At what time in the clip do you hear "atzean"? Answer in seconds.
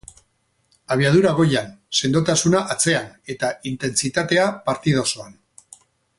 2.77-3.13